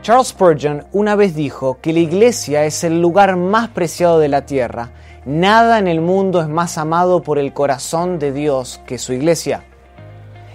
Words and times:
Charles 0.00 0.28
Spurgeon 0.28 0.86
una 0.92 1.16
vez 1.16 1.34
dijo 1.34 1.78
que 1.80 1.92
la 1.92 1.98
iglesia 1.98 2.64
es 2.64 2.84
el 2.84 3.00
lugar 3.00 3.36
más 3.36 3.68
preciado 3.68 4.18
de 4.18 4.28
la 4.28 4.46
tierra. 4.46 4.90
Nada 5.26 5.78
en 5.78 5.88
el 5.88 6.00
mundo 6.00 6.40
es 6.40 6.48
más 6.48 6.78
amado 6.78 7.22
por 7.22 7.38
el 7.38 7.52
corazón 7.52 8.18
de 8.18 8.32
Dios 8.32 8.80
que 8.86 8.96
su 8.96 9.12
iglesia. 9.12 9.64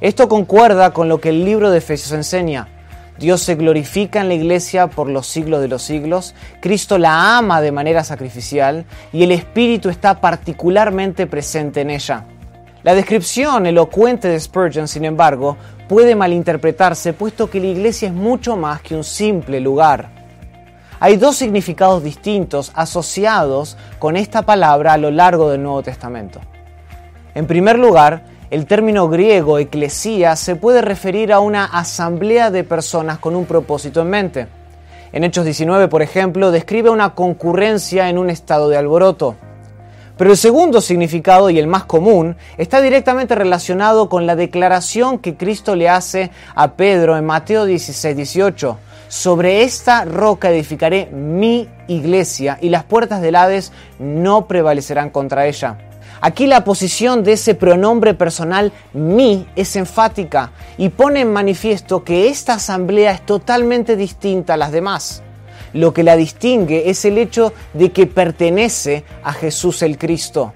Esto 0.00 0.28
concuerda 0.28 0.92
con 0.92 1.08
lo 1.08 1.20
que 1.20 1.30
el 1.30 1.44
libro 1.44 1.70
de 1.70 1.78
Efesios 1.78 2.12
enseña. 2.12 2.68
Dios 3.18 3.42
se 3.42 3.56
glorifica 3.56 4.20
en 4.20 4.28
la 4.28 4.34
iglesia 4.34 4.86
por 4.86 5.08
los 5.08 5.26
siglos 5.26 5.60
de 5.60 5.68
los 5.68 5.82
siglos, 5.82 6.34
Cristo 6.60 6.96
la 6.96 7.36
ama 7.36 7.60
de 7.60 7.70
manera 7.70 8.04
sacrificial 8.04 8.86
y 9.12 9.22
el 9.22 9.32
Espíritu 9.32 9.90
está 9.90 10.20
particularmente 10.20 11.26
presente 11.26 11.82
en 11.82 11.90
ella. 11.90 12.24
La 12.82 12.96
descripción 12.96 13.66
elocuente 13.66 14.26
de 14.26 14.40
Spurgeon, 14.40 14.88
sin 14.88 15.04
embargo, 15.04 15.56
puede 15.88 16.16
malinterpretarse 16.16 17.12
puesto 17.12 17.48
que 17.48 17.60
la 17.60 17.68
iglesia 17.68 18.08
es 18.08 18.14
mucho 18.14 18.56
más 18.56 18.82
que 18.82 18.96
un 18.96 19.04
simple 19.04 19.60
lugar. 19.60 20.10
Hay 20.98 21.16
dos 21.16 21.36
significados 21.36 22.02
distintos 22.02 22.72
asociados 22.74 23.76
con 24.00 24.16
esta 24.16 24.42
palabra 24.42 24.94
a 24.94 24.98
lo 24.98 25.12
largo 25.12 25.50
del 25.50 25.62
Nuevo 25.62 25.82
Testamento. 25.84 26.40
En 27.36 27.46
primer 27.46 27.78
lugar, 27.78 28.24
el 28.50 28.66
término 28.66 29.08
griego 29.08 29.58
eclesía 29.58 30.34
se 30.34 30.56
puede 30.56 30.82
referir 30.82 31.32
a 31.32 31.38
una 31.38 31.64
asamblea 31.64 32.50
de 32.50 32.64
personas 32.64 33.18
con 33.18 33.36
un 33.36 33.46
propósito 33.46 34.02
en 34.02 34.10
mente. 34.10 34.46
En 35.12 35.22
Hechos 35.22 35.44
19, 35.44 35.86
por 35.86 36.02
ejemplo, 36.02 36.50
describe 36.50 36.90
una 36.90 37.14
concurrencia 37.14 38.08
en 38.08 38.18
un 38.18 38.28
estado 38.28 38.68
de 38.68 38.76
alboroto. 38.76 39.36
Pero 40.22 40.30
el 40.30 40.38
segundo 40.38 40.80
significado 40.80 41.50
y 41.50 41.58
el 41.58 41.66
más 41.66 41.82
común 41.82 42.36
está 42.56 42.80
directamente 42.80 43.34
relacionado 43.34 44.08
con 44.08 44.24
la 44.24 44.36
declaración 44.36 45.18
que 45.18 45.34
Cristo 45.34 45.74
le 45.74 45.88
hace 45.88 46.30
a 46.54 46.74
Pedro 46.74 47.16
en 47.16 47.26
Mateo 47.26 47.64
16, 47.64 48.14
18. 48.14 48.78
Sobre 49.08 49.64
esta 49.64 50.04
roca 50.04 50.48
edificaré 50.50 51.06
mi 51.06 51.68
iglesia 51.88 52.56
y 52.60 52.68
las 52.68 52.84
puertas 52.84 53.20
del 53.20 53.34
Hades 53.34 53.72
no 53.98 54.46
prevalecerán 54.46 55.10
contra 55.10 55.46
ella. 55.48 55.78
Aquí 56.20 56.46
la 56.46 56.62
posición 56.62 57.24
de 57.24 57.32
ese 57.32 57.56
pronombre 57.56 58.14
personal 58.14 58.70
mi 58.92 59.48
es 59.56 59.74
enfática 59.74 60.52
y 60.78 60.90
pone 60.90 61.22
en 61.22 61.32
manifiesto 61.32 62.04
que 62.04 62.28
esta 62.28 62.54
asamblea 62.54 63.10
es 63.10 63.26
totalmente 63.26 63.96
distinta 63.96 64.54
a 64.54 64.56
las 64.56 64.70
demás. 64.70 65.24
Lo 65.72 65.92
que 65.92 66.02
la 66.02 66.16
distingue 66.16 66.90
es 66.90 67.04
el 67.04 67.18
hecho 67.18 67.52
de 67.74 67.92
que 67.92 68.06
pertenece 68.06 69.04
a 69.22 69.32
Jesús 69.32 69.82
el 69.82 69.98
Cristo. 69.98 70.52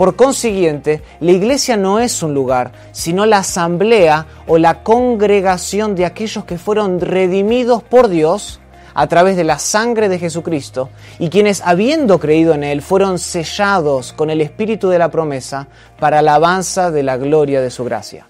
Por 0.00 0.16
consiguiente, 0.16 1.02
la 1.20 1.32
iglesia 1.32 1.76
no 1.76 1.98
es 1.98 2.22
un 2.22 2.32
lugar, 2.32 2.72
sino 2.90 3.26
la 3.26 3.38
asamblea 3.38 4.26
o 4.46 4.56
la 4.56 4.82
congregación 4.82 5.94
de 5.94 6.06
aquellos 6.06 6.46
que 6.46 6.56
fueron 6.56 7.00
redimidos 7.00 7.82
por 7.82 8.08
Dios 8.08 8.60
a 8.94 9.06
través 9.08 9.36
de 9.36 9.44
la 9.44 9.58
sangre 9.58 10.08
de 10.08 10.18
Jesucristo 10.18 10.88
y 11.18 11.28
quienes 11.28 11.60
habiendo 11.62 12.18
creído 12.18 12.54
en 12.54 12.64
Él 12.64 12.80
fueron 12.80 13.18
sellados 13.18 14.14
con 14.14 14.30
el 14.30 14.40
Espíritu 14.40 14.88
de 14.88 14.98
la 14.98 15.10
promesa 15.10 15.68
para 15.98 16.20
alabanza 16.20 16.90
de 16.90 17.02
la 17.02 17.18
gloria 17.18 17.60
de 17.60 17.70
su 17.70 17.84
gracia. 17.84 18.29